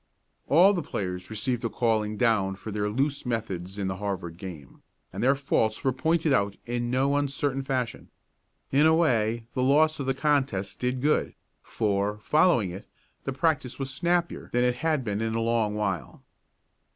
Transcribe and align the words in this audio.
All 0.47 0.73
the 0.73 0.81
players 0.81 1.29
received 1.29 1.63
a 1.63 1.69
calling 1.69 2.17
down 2.17 2.55
for 2.55 2.71
their 2.71 2.89
loose 2.89 3.23
methods 3.23 3.77
in 3.77 3.87
the 3.87 3.97
Harvard 3.97 4.35
game, 4.37 4.81
and 5.13 5.21
their 5.21 5.35
faults 5.35 5.83
were 5.83 5.91
pointed 5.91 6.33
out 6.33 6.57
in 6.65 6.89
no 6.89 7.15
uncertain 7.15 7.61
fashion. 7.61 8.09
In 8.71 8.87
a 8.87 8.95
way 8.95 9.45
the 9.53 9.61
loss 9.61 9.99
of 9.99 10.07
the 10.07 10.15
contest 10.15 10.79
did 10.79 11.03
good, 11.03 11.35
for, 11.61 12.17
following 12.23 12.71
it, 12.71 12.87
the 13.25 13.31
practice 13.31 13.77
was 13.77 13.91
snappier 13.91 14.49
than 14.53 14.63
it 14.63 14.77
had 14.77 15.03
been 15.03 15.21
in 15.21 15.35
a 15.35 15.39
long 15.39 15.75
while. 15.75 16.23